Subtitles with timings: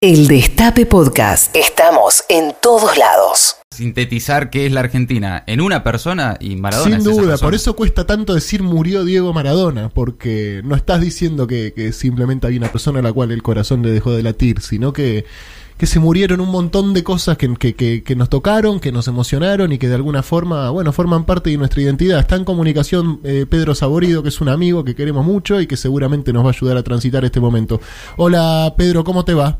[0.00, 1.56] El Destape Podcast.
[1.56, 3.56] Estamos en todos lados.
[3.74, 7.00] Sintetizar qué es la Argentina en una persona y Maradona.
[7.00, 11.48] Sin es duda, por eso cuesta tanto decir murió Diego Maradona, porque no estás diciendo
[11.48, 14.60] que, que simplemente hay una persona a la cual el corazón le dejó de latir,
[14.60, 15.24] sino que,
[15.76, 19.08] que se murieron un montón de cosas que, que, que- que nos tocaron, que nos
[19.08, 22.20] emocionaron y que de alguna forma, bueno, forman parte de nuestra identidad.
[22.20, 25.76] Está en comunicación eh, Pedro Saborido, que es un amigo que queremos mucho y que
[25.76, 27.80] seguramente nos va a ayudar a transitar este momento.
[28.16, 29.58] Hola Pedro, ¿cómo te va?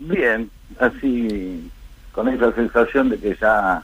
[0.00, 1.70] Bien, así
[2.12, 3.82] con esa sensación de que ya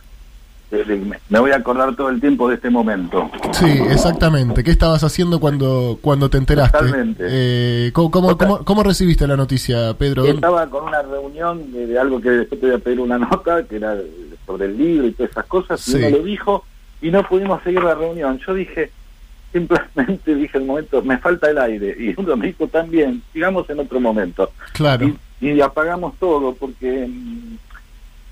[1.29, 3.31] me voy a acordar todo el tiempo de este momento.
[3.53, 4.65] Sí, exactamente.
[4.65, 6.77] ¿Qué estabas haciendo cuando, cuando te enteraste?
[6.79, 7.25] Totalmente.
[7.29, 10.25] Eh, ¿cómo, cómo, cómo- cómo recibiste la noticia, Pedro?
[10.25, 13.63] Estaba con una reunión de, de algo que después te voy a pedir una nota,
[13.63, 13.97] que era
[14.45, 15.99] sobre el libro y todas esas cosas, Sí.
[15.99, 16.65] y uno lo dijo
[17.01, 18.41] y no pudimos seguir la reunión.
[18.45, 18.91] Yo dije,
[19.53, 23.79] simplemente dije el momento, me falta el aire, y uno me dijo también, sigamos en
[23.79, 24.51] otro momento.
[24.73, 25.07] Claro.
[25.07, 27.09] y, y apagamos todo porque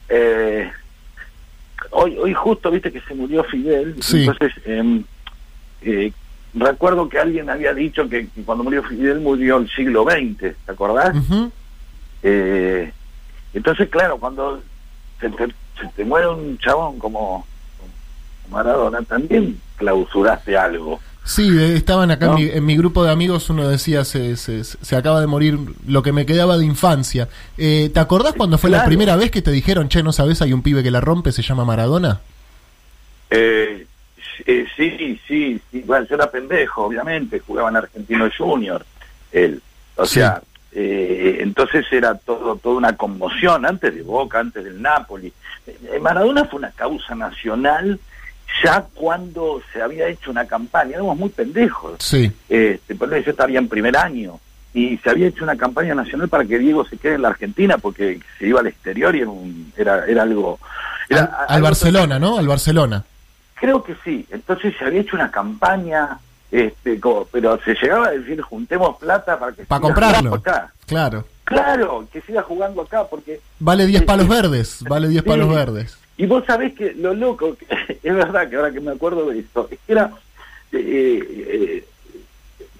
[0.09, 0.71] eh,
[1.91, 4.21] hoy hoy justo viste que se murió Fidel Sí.
[4.25, 5.05] entonces em,
[5.83, 6.13] eh,
[6.55, 10.73] recuerdo que alguien había dicho que, que cuando murió Fidel murió el siglo XX ¿te
[10.73, 11.15] acordás?
[12.23, 12.93] Eh,
[13.53, 14.63] entonces claro cuando
[15.21, 15.47] se te,
[15.81, 17.47] se te muere un chabón como
[18.51, 22.33] Maradona también clausuraste algo Sí, de- estaban acá ¿No?
[22.39, 25.59] en, mi, en mi grupo de amigos, uno decía, se, se, se acaba de morir
[25.87, 27.29] lo que me quedaba de infancia.
[27.57, 30.53] Eh, ¿Te acordás cuando fue la primera vez que te dijeron, che, no sabes, hay
[30.53, 32.21] un pibe que la rompe, se llama Maradona?
[33.31, 33.87] Eh,
[34.47, 35.83] eh, sí, sí, sí.
[35.87, 38.85] Bueno, yo era pendejo, obviamente, jugaba en Argentino Junior,
[39.33, 39.63] él.
[39.97, 40.15] O Sí.
[40.15, 45.33] sea, eh, entonces era todo toda una conmoción, antes de Boca, antes del Napoli.
[45.67, 47.99] Eh, Maradona fue una causa nacional
[48.63, 51.97] ya cuando se había hecho una campaña, éramos muy pendejos.
[52.01, 54.39] Sí, Este, por eso yo estaba en primer año
[54.73, 57.79] y se había hecho una campaña nacional para que Diego se quede en la Argentina
[57.79, 60.59] porque se iba al exterior y era, un- era, era algo...
[61.09, 62.39] era al, al algo Barcelona, ¿no?
[62.39, 63.05] Al Barcelona.
[63.55, 64.27] Creo que sí.
[64.31, 66.19] Entonces se había hecho una campaña,
[66.51, 70.35] este, como- pero se llegaba a decir juntemos plata para que Para comprarlo.
[70.35, 70.73] acá.
[70.87, 71.25] Claro.
[71.45, 75.29] Claro, que siga jugando acá, porque Vale 10 Sí, palos verdes, vale 10 Sí.
[75.29, 75.99] palos verdes.
[76.17, 79.41] Y vos sabés que lo loco, que- es verdad que ahora que me acuerdo de
[79.41, 80.11] esto, era
[80.73, 80.79] eh,
[81.29, 81.85] eh,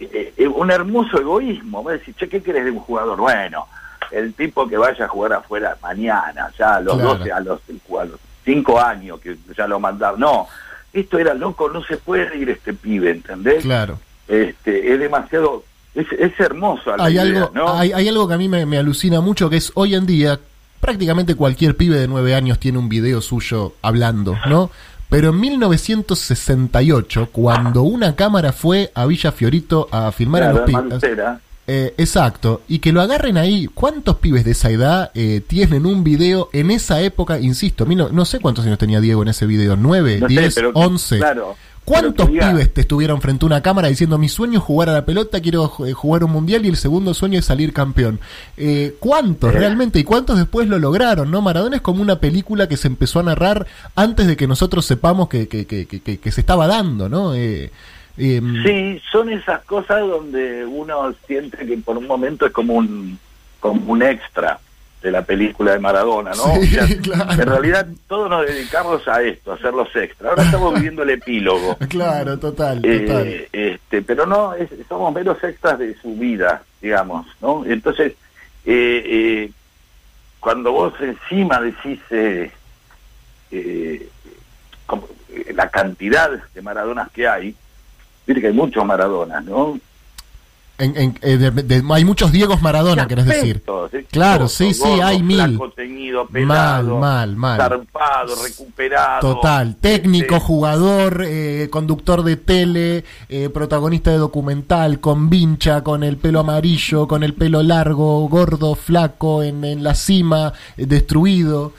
[0.01, 1.83] eh, eh, un hermoso egoísmo.
[1.83, 3.19] Vos decís, che, ¿qué querés de un jugador?
[3.19, 3.67] Bueno,
[4.11, 7.19] el tipo que vaya a jugar afuera mañana, ya a los Claro.
[7.19, 7.61] 12, a los,
[8.01, 10.21] a los 5 años que ya lo mandaron.
[10.21, 10.47] No,
[10.93, 13.63] esto era loco, no se puede ir este pibe, ¿entendés?
[13.63, 13.99] Claro.
[14.29, 17.73] este es demasiado es, es hermoso hay idea, algo, ¿no?
[17.79, 20.41] hay, hay algo que a mí me, me alucina mucho, que es hoy en día
[20.89, 24.71] prácticamente cualquier pibe de 9 años tiene un video suyo hablando, ¿no?
[25.09, 31.03] Pero en 1968, cuando una cámara fue a Villa Fiorito a filmar a los pibes,
[31.67, 36.05] eh, exacto, y que lo agarren ahí, ¿cuántos pibes de esa edad eh, tienen un
[36.05, 37.39] video en esa época?
[37.41, 40.55] Insisto, no, no sé cuántos años tenía Diego en ese video, ¿9, No sé, 10,
[40.55, 41.17] pero- 11?
[41.19, 44.93] claro, ¿Cuántos pibes te estuvieron frente a una cámara diciendo mi sueño es jugar a
[44.95, 48.21] la pelota, quiero eh, jugar un mundial y el segundo sueño es salir campeón?
[48.57, 49.59] Eh, ¿Cuántos Eh.
[49.59, 51.31] realmente y cuántos después lo lograron?
[51.31, 51.43] ¿no?
[51.43, 55.29] Maradona es como una película que se empezó a narrar antes de que nosotros sepamos
[55.29, 57.35] que, que, que, que- que- que se estaba dando, ¿no?
[57.35, 57.71] Eh,
[58.17, 63.19] em, Sí, son esas cosas donde uno siente que por un momento es como un
[63.61, 64.59] como un extra
[65.05, 66.55] de la película de Maradona, ¿no?
[66.63, 67.33] Sí, O sea, claro.
[67.33, 70.31] En realidad todos nos dedicamos a esto, a hacer los extras.
[70.31, 71.77] Ahora estamos viviendo el epílogo.
[71.91, 73.27] Claro, total, total.
[73.29, 77.65] Eh, este, pero no, es- somos meros extras de su vida, digamos, ¿no?
[77.67, 78.13] Entonces,
[78.65, 79.51] eh, eh,
[80.41, 82.51] cuando vos encima decís eh,
[83.51, 84.09] eh,
[84.87, 85.07] como,
[85.55, 87.55] la cantidad de Maradonas que hay,
[88.27, 89.79] viste que hay muchos Maradonas, ¿no?
[90.77, 93.63] En- en- eh, de- de- hay muchos Diegos Maradona, querés decir.
[94.11, 95.59] Claro, Gordo, sí, sí, hay mil.
[96.33, 97.59] pelado, mal, mal.
[97.59, 99.21] zarpado, recuperado.
[99.35, 106.03] Total, técnico, Este, jugador, eh, conductor de tele, eh, protagonista de documental, con vincha, con
[106.03, 111.73] el pelo amarillo, con el pelo largo, gordo, flaco, en, en la cima, eh, destruido.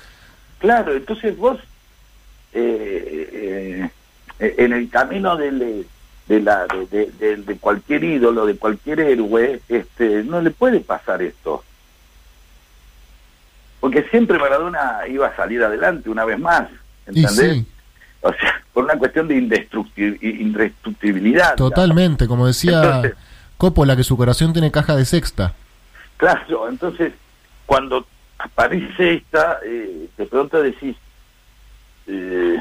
[0.59, 1.57] Claro, entonces vos,
[4.39, 5.85] en el camino del-
[6.27, 11.21] de, la, de, de- de- cualquier ídolo, de cualquier héroe, este, no le puede pasar
[11.21, 11.63] esto.
[13.79, 16.67] Porque siempre Maradona iba a salir adelante una vez más,
[17.05, 17.35] ¿entendés?
[17.35, 17.65] sí,
[18.21, 21.55] O sea, por una cuestión de indestructi- indestructibilidad.
[21.55, 23.13] totalmente, como decía Entonces-
[23.57, 25.53] Coppola, que su corazón tiene caja de sexta.
[26.17, 27.13] Claro, entonces
[27.65, 28.05] cuando
[28.39, 30.95] aparece esta, eh, de pronto decís,
[32.07, 32.57] eh,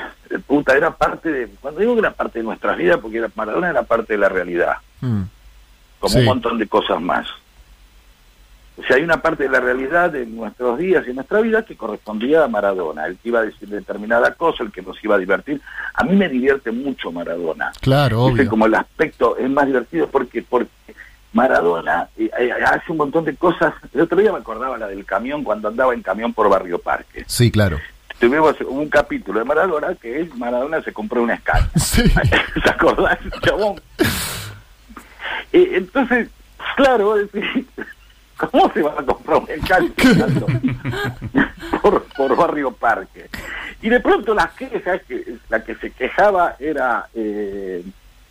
[0.47, 3.71] puta, era parte de, cuando digo que era parte de nuestras vidas, porque era, Maradona
[3.71, 5.23] era parte de la realidad, Mm.
[6.01, 6.19] como Sí.
[6.21, 7.27] un montón de cosas más.
[8.77, 11.77] O sea, hay una parte de la realidad de nuestros días y nuestra vida que
[11.77, 15.19] correspondía a Maradona, el que iba a decir determinada cosa, el que nos iba a
[15.19, 15.61] divertir.
[15.95, 17.71] A mí me divierte mucho Maradona.
[17.81, 18.51] Claro, Ese obvio.
[18.51, 20.71] como el aspecto es más divertido porque porque
[21.33, 23.75] Maradona eh, eh, hace un montón de cosas.
[23.93, 27.25] El otro día me acordaba la del camión cuando andaba en camión por Barrio Parque.
[27.29, 27.79] Sí, claro.
[28.25, 31.69] Tuvimos un capítulo de Maradona que es Maradona se compró una escala.
[31.79, 32.03] Sí.
[32.65, 33.79] ¿Te acordás, chabón?
[35.53, 36.31] Eh, entonces,
[36.75, 37.67] claro, decís,
[38.39, 39.91] ¿cómo se va a comprar un escala
[41.83, 43.27] por, por Barrio Parque?
[43.83, 47.85] Y de pronto las quejas, que la que se quejaba era, eh,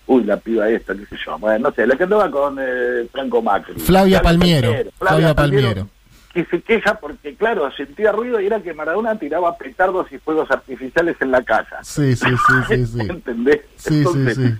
[0.07, 3.07] uy, la piba esta, qué sé yo, bueno, no sé, la que andaba con eh,
[3.11, 3.75] Franco Macri.
[3.75, 4.69] Flavia Palmiero.
[4.69, 5.89] Flavia, Flavia Palmiero, Palmiero.
[6.33, 10.49] Que se queja porque, claro, sentía ruido y era que Maradona tiraba petardos y fuegos
[10.49, 11.79] artificiales en la casa.
[11.83, 12.99] Sí, sí, sí, sí, sí.
[13.09, 13.61] ¿Entendés?
[13.75, 14.53] Sí, Entonces, sí, sí.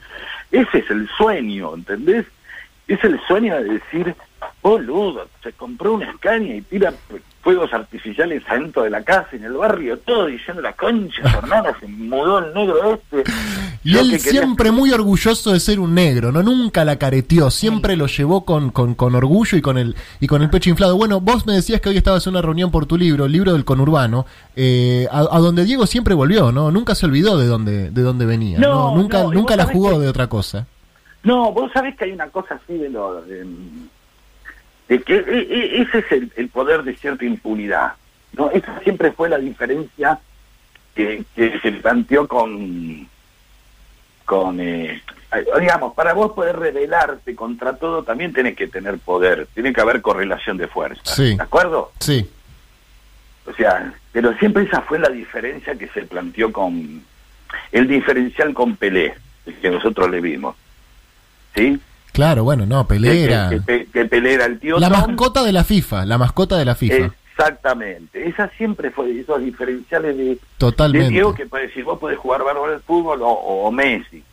[0.52, 2.26] ese es el sueño, ¿entendés?
[2.88, 4.16] Es el sueño de decir,
[4.62, 6.94] boludo, se compró una escaña y tira
[7.42, 11.88] fuegos artificiales adentro de la casa, en el barrio, todo diciendo la concha, hermana se
[11.88, 13.24] mudó el negro este.
[13.86, 18.08] Y él siempre muy orgulloso de ser un negro, no nunca la careteó, siempre lo
[18.08, 20.96] llevó con, con, con orgullo y con el y con el pecho inflado.
[20.96, 23.52] Bueno, vos me decías que hoy estabas en una reunión por tu libro, el libro
[23.54, 24.26] del conurbano,
[24.56, 26.72] eh, a, a donde Diego siempre volvió, ¿no?
[26.72, 28.68] Nunca se olvidó de dónde de dónde venía, ¿no?
[28.92, 30.66] No, nunca no, nunca la jugó que- de otra cosa.
[31.24, 33.22] No, vos sabés que hay una cosa así de lo...
[33.24, 33.46] De,
[34.90, 37.94] de que e- e- ese es el, el poder de cierta impunidad.
[38.34, 38.50] ¿no?
[38.52, 40.20] Esa siempre fue la diferencia
[40.96, 43.08] que, que se planteó con...
[44.26, 45.02] con eh,
[45.60, 50.02] digamos, para vos poder rebelarte contra todo también tenés que tener poder, tiene que haber
[50.02, 51.02] correlación de fuerza.
[51.06, 51.36] Sí.
[51.36, 51.92] ¿De acuerdo?
[52.00, 52.30] Sí,
[53.46, 57.04] O sea, pero siempre esa fue la diferencia que se planteó con
[57.72, 59.16] el diferencial con Pelé,
[59.46, 60.56] el que nosotros le vimos.
[61.56, 61.80] ¿Sí?
[62.12, 65.08] claro, bueno, no, Pelé era Que, que- que Pelé era el tío la Tom.
[65.08, 67.12] mascota de la FIFA, la mascota de la FIFA.
[67.36, 68.28] Exactamente.
[68.28, 70.38] Esa siempre fue esos diferenciales de,
[70.92, 71.10] de.
[71.10, 74.24] Diego que puede decir, vos podés jugar bárbaro al fútbol o, o Messi,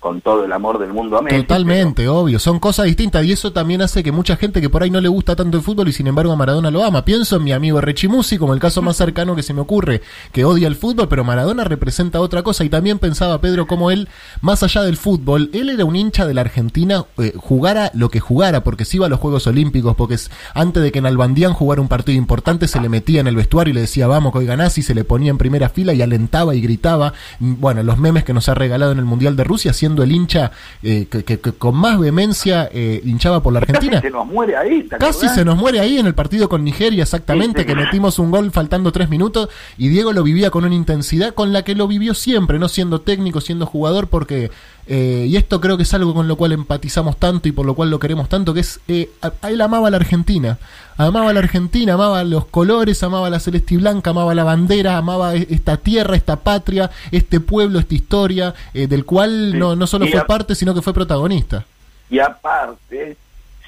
[0.00, 1.38] con todo el amor del mundo a Messi.
[1.42, 2.38] Totalmente, obvio.
[2.38, 5.08] Son cosas distintas y eso también hace que mucha gente que por ahí no le
[5.08, 7.04] gusta tanto el fútbol y sin embargo a Maradona lo ama.
[7.04, 10.00] Pienso en mi amigo Rechimusi como el caso más cercano que se me ocurre,
[10.32, 12.64] que odia el fútbol, pero Maradona representa otra cosa.
[12.64, 14.08] Y también pensaba Pedro como él,
[14.40, 18.20] más allá del fútbol, él era un hincha de la Argentina, eh, jugara lo que
[18.20, 21.52] jugara, porque se iba a los Juegos Olímpicos, porque es- antes de que en Albandían
[21.54, 24.38] jugara un partido importante se le metía en el vestuario y le decía vamos que
[24.38, 27.12] hoy ganás y se le ponía en primera fila y alentaba y gritaba.
[27.40, 30.12] Mm, Bueno, los memes que nos ha regalado en el Mundial de Rusia, siendo el
[30.12, 30.52] hincha
[30.82, 33.92] eh, que, que- que con más vehemencia eh, hinchaba por la Argentina.
[34.00, 35.34] Casi se nos muere ahí, ¿te Casi acordás?
[35.34, 37.74] se nos muere ahí en el partido con Nigeria, exactamente, Sí, sí.
[37.74, 39.48] que metimos un gol faltando tres minutos
[39.78, 43.00] y Diego lo vivía con una intensidad con la que lo vivió siempre, no siendo
[43.00, 44.50] técnico, siendo jugador, porque,
[44.88, 47.74] eh, y esto creo que es algo con lo cual empatizamos tanto y por lo
[47.74, 49.10] cual lo queremos tanto, que es, eh,
[49.48, 50.58] él amaba a la Argentina,
[50.96, 54.96] amaba a la Argentina, amaba los colores, amaba la celeste y blanca, amaba la bandera,
[54.96, 59.58] amaba e- esta tierra, esta patria, este pueblo, esta historia, eh, del cual Sí.
[59.58, 61.66] no, no solo Y fue a- parte, sino que fue protagonista.
[62.10, 63.16] Y aparte,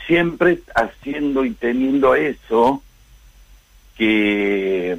[0.07, 2.83] siempre haciendo y teniendo eso,
[3.97, 4.97] que,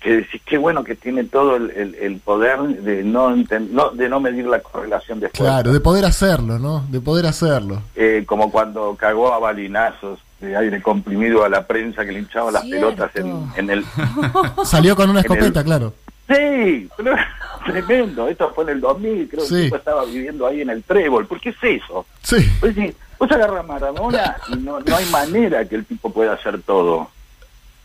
[0.00, 3.34] que decís, qué bueno que tiene todo el, el- el poder de no,
[3.70, 5.44] no- de no medir la correlación de fuerza.
[5.44, 6.84] Claro, de poder hacerlo, ¿no?
[6.88, 7.82] De poder hacerlo.
[7.96, 12.50] Eh, como cuando cagó a balinazos de aire comprimido a la prensa que le hinchaba
[12.50, 13.84] las pelotas en, en el...
[14.64, 15.92] Salió con una el- escopeta, claro.
[16.28, 17.14] Sí, pero
[17.66, 18.28] tremendo.
[18.28, 19.48] Esto fue en el 2000, creo Sí.
[19.50, 21.26] que el tipo estaba viviendo ahí en el Trébol.
[21.26, 22.06] ¿Por qué es eso?
[22.22, 26.10] Sí, Pues sí, vos agarras a Maradona y no, no hay manera que el tipo
[26.10, 27.10] pueda hacer todo.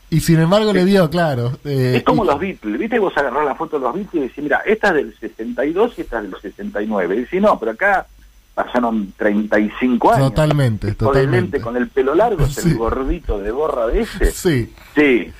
[0.09, 1.57] Y sin embargo le dio, claro.
[1.65, 2.99] eh, Es como y- los Beatles, ¿viste?
[2.99, 6.01] Vos agarrás la foto de los Beatles y decís, mira, esta es del 62 y
[6.01, 7.15] esta es del 69.
[7.15, 8.05] Y decís, no, pero acá
[8.53, 10.29] pasaron 35 años.
[10.29, 11.59] Totalmente, totalmente.
[11.59, 12.69] con el pelo largo, es Sí.
[12.69, 14.31] el gordito de gorra de ese.
[14.31, 15.31] Sí, Sí,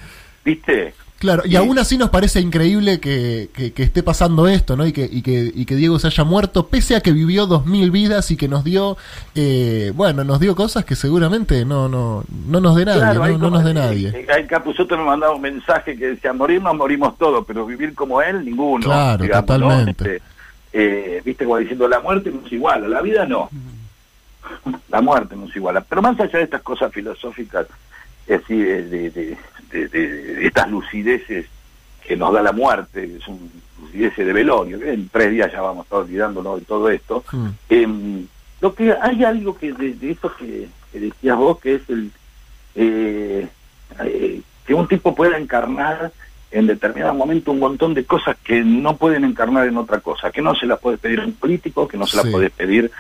[0.44, 0.94] ¿viste?
[1.26, 1.42] Claro.
[1.46, 1.56] Y Sí.
[1.58, 4.86] aún así nos parece increíble que, que- que esté pasando esto, ¿no?
[4.86, 7.66] Y que, y, que, y que Diego se haya muerto, pese a que vivió dos
[7.66, 8.96] mil vidas y que nos dio,
[9.36, 13.28] eh, bueno, nos dio cosas que seguramente no, no, no nos dé nadie, Claro, ¿no?
[13.28, 14.08] No como- nos dé nadie.
[14.10, 18.22] eh, Hay Capusotto me mandaba un mensaje que decía, morirnos, morimos todos, pero vivir como
[18.22, 18.86] él, ninguno.
[18.86, 20.16] Claro, totalmente.
[20.18, 20.22] Este,
[20.74, 23.50] eh, Viste, como diciendo, la muerte nos iguala, la vida no.
[24.90, 25.82] La muerte nos iguala.
[25.82, 27.66] Pero más allá de estas cosas filosóficas,
[28.28, 29.38] es así, de, de-
[30.48, 31.46] estas lucideces
[32.06, 33.38] que nos da la muerte, que son
[33.82, 37.24] lucideces de velorio, que en tres días ya vamos a estar olvidándonos de todo esto,
[37.32, 37.48] Mm.
[37.70, 38.28] Em,
[38.62, 42.10] lo que hay algo que de, eso que, que decías vos que es el
[42.76, 43.48] eh,
[44.04, 46.12] eh, que un tipo pueda encarnar
[46.52, 50.42] en determinado momento un montón de cosas que no pueden encarnar en otra cosa, que
[50.42, 52.24] no se las puede pedir a un político, que no se Sí.
[52.24, 52.92] las puede pedir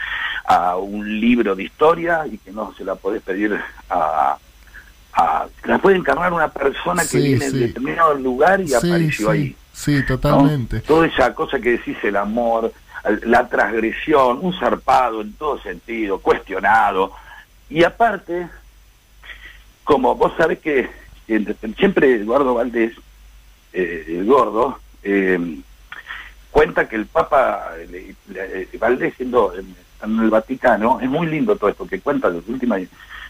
[0.45, 3.57] a un libro de historia y que no se la puede pedir
[3.89, 4.37] a,
[5.15, 7.57] a- la puede encarnar una persona que viene sí.
[7.59, 9.55] de determinado lugar y Sí, apareció ahí.
[9.73, 10.05] sí, ¿no?
[10.05, 10.81] totalmente.
[10.81, 12.71] Toda esa cosa que decís, el amor,
[13.23, 17.11] la transgresión, un zarpado en todo sentido, cuestionado.
[17.69, 18.47] Y aparte,
[19.83, 20.89] como vos sabés que
[21.77, 22.93] siempre Eduardo Valdés,
[23.73, 25.39] eh, el gordo, eh,
[26.51, 31.69] cuenta que el Papa eh, Valdés siendo en, en el Vaticano, es muy lindo todo
[31.69, 32.77] esto que cuenta de última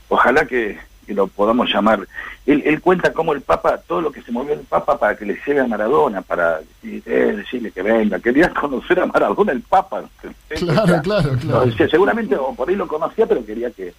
[0.10, 2.08] ojalá que, que lo podamos llamar.
[2.46, 5.26] Él, él cuenta cómo el Papa, todo lo que se movió el Papa para que
[5.26, 9.62] le llegue a Maradona, para decir, eh, decirle que venga, quería conocer a Maradona el
[9.62, 10.04] Papa.
[10.48, 11.66] Claro, claro, claro.
[11.66, 13.94] No, seguramente o por ahí lo conocía, pero quería que,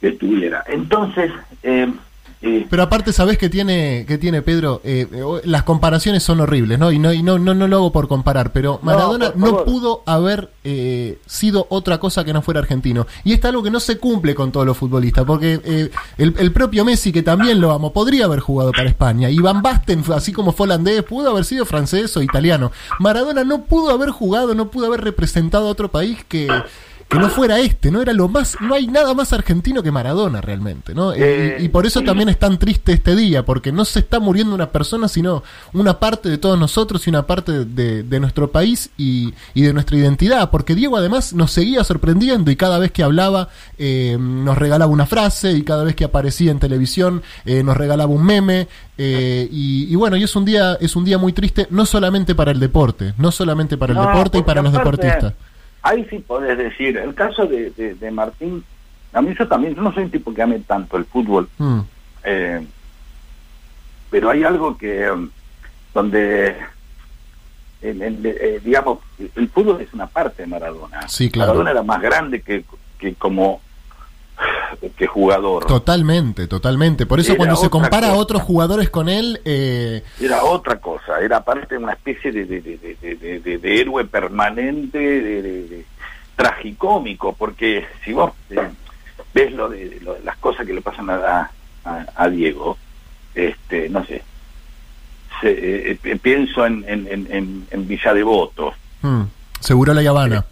[0.00, 0.64] que estuviera.
[0.66, 1.30] Entonces,
[1.62, 1.92] eh,
[2.42, 4.80] Pero aparte, ¿sabés que tiene, que tiene Pedro?
[4.82, 6.90] Eh, eh, las comparaciones son horribles, ¿no?
[6.90, 10.50] Y no, y no, no, no lo hago por comparar, pero Maradona no, pudo haber
[10.64, 13.06] eh, sido otra cosa que no fuera argentino.
[13.22, 16.52] Y es algo que no se cumple con todos los futbolistas, porque eh, el, el
[16.52, 19.30] propio Messi, que también lo amo, podría haber jugado para España.
[19.30, 22.72] Y Van Basten, así como fue holandés, pudo haber sido francés o italiano.
[22.98, 26.48] Maradona no pudo haber jugado, no pudo haber representado a otro país que
[27.12, 30.40] que no fuera este, no era lo más, no hay nada más argentino que Maradona
[30.40, 31.12] realmente, ¿no?
[31.12, 32.06] Eh, y, y por eso sí.
[32.06, 35.42] también es tan triste este día, porque no se está muriendo una persona, sino
[35.74, 39.74] una parte de todos nosotros y una parte de, de nuestro país y, y de
[39.74, 44.56] nuestra identidad, porque Diego además nos seguía sorprendiendo y cada vez que hablaba eh, nos
[44.56, 48.68] regalaba una frase y cada vez que aparecía en televisión eh, nos regalaba un meme
[48.96, 52.34] eh, y, y bueno, y es un día es un día muy triste no solamente
[52.34, 55.34] para el deporte, no solamente para el No, deporte y para los deportistas.
[55.82, 58.64] Ahí sí podés decir, el caso de, de, de Martín,
[59.12, 61.80] a mí yo también, yo no soy un tipo que ame tanto el fútbol, Mm,
[62.24, 62.66] eh,
[64.10, 65.28] pero hay algo que, um,
[65.94, 66.56] donde,
[67.82, 68.98] en- en- eh, digamos,
[69.34, 71.08] el fútbol es una parte de Maradona.
[71.08, 71.48] Sí, claro.
[71.52, 72.64] Maradona era más grande que,
[72.98, 73.60] que como
[74.96, 75.66] que jugador.
[75.66, 77.06] Totalmente, totalmente.
[77.06, 81.20] Por eso Era cuando se compara a otros jugadores con él, eh, era otra cosa,
[81.20, 85.84] era aparte una especie de, héroe permanente, de,
[86.36, 88.68] tragicómico, porque si vos eh,
[89.34, 91.50] ves lo de, lo las cosas que le pasan a,
[91.84, 92.76] a, a Diego,
[93.34, 94.22] este, no sé,
[95.40, 98.72] se- eh, pienso en, en, en, en, en Villa Devoto,
[99.02, 99.22] mm,
[99.60, 100.44] seguro la Habana.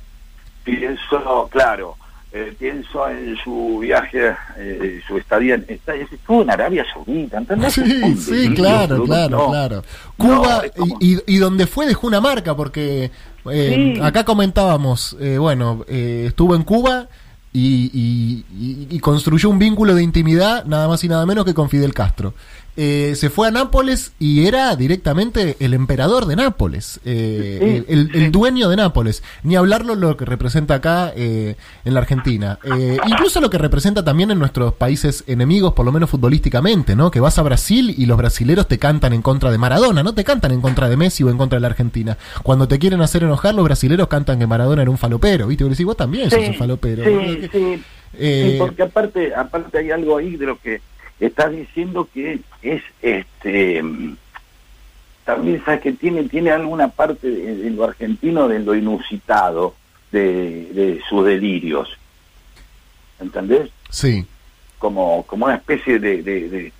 [0.65, 1.97] pienso, claro,
[2.33, 7.73] eh, pienso en su viaje, eh, su estadía, en, está- estuvo en Arabia Saudita, ¿entendés?
[7.73, 9.51] Sí, sí, claro, claro, No.
[9.51, 9.83] claro.
[10.17, 13.11] Cuba, como- y, y- donde fue dejó una marca, porque
[13.51, 14.01] eh, Sí.
[14.03, 17.09] acá comentábamos, eh, bueno, eh, estuvo en Cuba
[17.52, 21.54] y, y- y- y construyó un vínculo de intimidad, nada más y nada menos que
[21.54, 22.35] con Fidel Castro.
[22.76, 28.11] Eh, se fue a Nápoles y era directamente el emperador de Nápoles, eh, Sí, el,
[28.14, 28.30] el sí.
[28.30, 29.23] dueño de Nápoles.
[29.42, 32.59] Ni hablarlo lo que representa acá eh, en la Argentina.
[32.64, 37.11] Eh, incluso lo que representa también en nuestros países enemigos, por lo menos futbolísticamente, ¿no?
[37.11, 40.23] Que vas a Brasil y los brasileros te cantan en contra de Maradona, no te
[40.25, 42.16] cantan en contra de Messi o en contra de la Argentina.
[42.45, 45.64] Cuando te quieren hacer enojar, los brasileros cantan que Maradona era un falopero, ¿viste?
[45.64, 47.02] Vos decís, vos también sos un falopero.
[47.41, 47.83] Sí, sí.
[48.19, 50.81] Eh, Sí, porque aparte, aparte hay algo ahí de lo que
[51.21, 53.85] estás diciendo que es este
[55.25, 59.75] también sabes que tiene tiene alguna parte de, de lo argentino de lo inusitado
[60.11, 61.89] de, de sus delirios
[63.21, 63.71] ¿entendés?
[63.91, 64.27] Sí,
[64.79, 66.73] como como una especie de de, de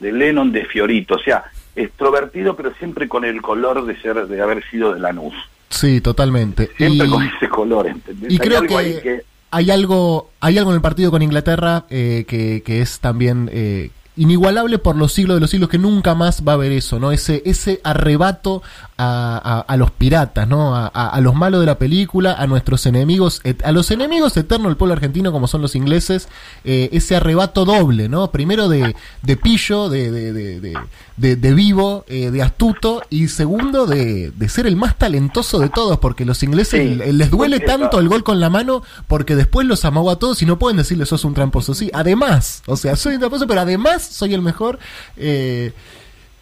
[0.00, 1.44] de Lennon de Fiorito o sea
[1.76, 5.34] extrovertido pero siempre con el color de ser de haber sido de Lanús
[5.68, 6.70] sí, totalmente.
[6.76, 8.32] siempre Y- con ese color ¿entendés?
[8.32, 12.80] y creo que, hay algo hay algo en el partido con Inglaterra eh, que, que
[12.82, 16.54] es también eh, inigualable por los siglos de los siglos que nunca más va a
[16.54, 18.62] haber eso no ese ese arrebato
[18.96, 23.42] a, a- a los piratas no a, los malos de la película a nuestros enemigos
[23.64, 26.28] a los enemigos eternos del pueblo argentino como son los ingleses
[26.64, 30.78] eh, ese arrebato doble no primero de, de pillo de, de, de, de-
[31.16, 35.68] de- de vivo eh, de astuto y segundo de, de ser el más talentoso de
[35.70, 39.66] todos porque los ingleses Sí, les duele tanto el gol con la mano porque después
[39.66, 41.72] los amagó a todos y no pueden decirle sos un tramposo.
[41.74, 44.78] Sí, además, o sea, soy un tramposo, pero además soy el mejor.
[45.16, 45.72] eh,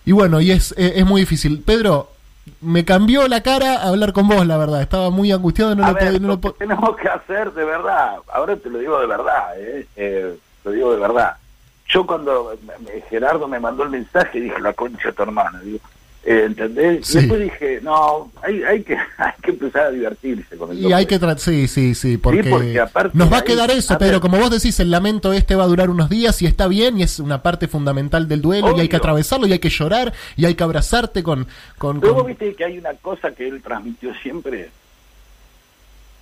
[0.04, 1.62] y bueno, y es, es, es muy difícil.
[1.62, 2.10] Pedro,
[2.60, 4.82] me cambió la cara hablar con vos, la verdad.
[4.82, 8.16] Estaba muy angustiado, no a lo ver, no lo que tenemos que hacer de verdad,
[8.32, 11.36] ahora te lo digo de verdad, eh, eh, lo digo de verdad.
[11.88, 12.52] Yo cuando
[12.84, 15.80] me- Gerardo me mandó el mensaje dije, la concha de tu hermana, digo, eh,
[16.24, 17.06] ¿entendés?
[17.06, 17.18] Sí.
[17.18, 20.92] Y después dije, no, hay, hay, que, hay que empezar a divertirse con el Y
[20.92, 24.20] hay que sí, sí, sí, porque, porque aparte nos va a ahí- quedar eso, ver.
[24.20, 27.02] Como vos decís, el lamento este va a durar unos días y está bien y
[27.02, 30.44] es una parte fundamental del duelo y hay que atravesarlo y hay que llorar y
[30.44, 31.46] hay que abrazarte con...
[31.78, 34.70] con, Luego con- viste que hay una cosa que él transmitió siempre,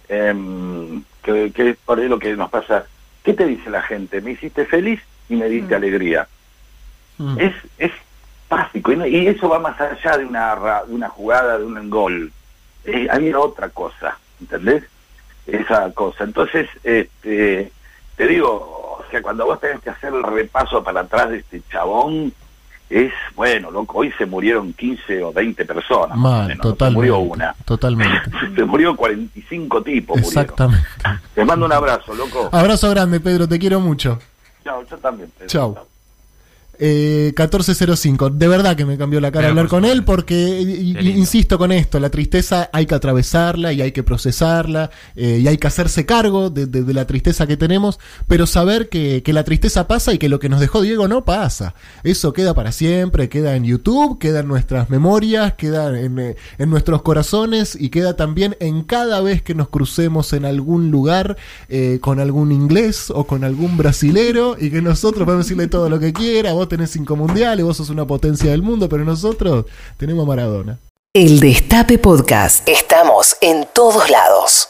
[0.09, 2.85] em, que, que es por ahí lo que nos pasa.
[3.23, 4.21] ¿Qué te dice la gente?
[4.21, 5.01] ¿Me hiciste feliz?
[5.29, 6.27] y me diste alegría.
[7.19, 7.39] Mm.
[7.39, 7.93] Es, es
[8.51, 10.55] básico, y, no- y eso va más allá de una,
[10.87, 12.33] de una jugada, de un gol.
[12.85, 14.83] Eh, había otra cosa, ¿entendés?
[15.47, 16.25] Esa cosa.
[16.25, 17.73] Entonces, este,
[18.17, 18.49] te digo,
[18.99, 22.33] o sea, cuando vos tenés que hacer el repaso para atrás de este chabón,
[22.89, 26.19] es, bueno, loco, hoy se murieron 15 o 20 personas.
[26.19, 26.95] Mal, menos, no se totalmente.
[26.97, 27.55] murió una.
[27.65, 28.31] Totalmente.
[28.57, 30.17] Se murió 45 tipos.
[30.21, 30.43] murieron.
[30.43, 30.87] Exactamente.
[31.35, 32.49] Te mando un abrazo, loco.
[32.53, 34.19] Abrazo grande, Pedro, te quiero mucho.
[34.65, 35.31] Chao, yo también.
[35.39, 35.49] Pedro.
[35.49, 35.79] Chau.
[36.83, 38.31] Eh, 1405.
[38.31, 41.01] De verdad que me cambió la cara Pero hablar con él porque, lindo.
[41.03, 45.59] insisto con esto, la tristeza hay que atravesarla y hay que procesarla eh, y hay
[45.59, 49.45] que hacerse cargo de, de- de la tristeza que tenemos, pero saber que, que la
[49.45, 51.75] tristeza pasa y que lo que nos dejó Diego no pasa.
[52.03, 56.71] Eso queda para siempre, queda en YouTube, queda en nuestras memorias, queda en, eh, en
[56.71, 61.37] nuestros corazones y queda también en cada vez que nos crucemos en algún lugar
[61.69, 65.99] eh, con algún inglés o con algún brasilero y que nosotros podemos decirle todo lo
[66.01, 69.67] que quiera, vos tenés cinco mundiales, vos sos una potencia del mundo, pero nosotros
[69.99, 70.79] tenemos Maradona.
[71.13, 72.67] El Destape Podcast.
[72.69, 74.69] Estamos en todos lados.